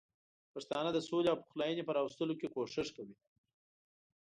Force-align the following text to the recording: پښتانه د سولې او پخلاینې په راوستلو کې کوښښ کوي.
پښتانه 0.53 0.89
د 0.93 0.99
سولې 1.07 1.27
او 1.31 1.41
پخلاینې 1.43 1.83
په 1.85 1.95
راوستلو 1.97 2.33
کې 2.39 2.51
کوښښ 2.53 2.87
کوي. 2.95 3.15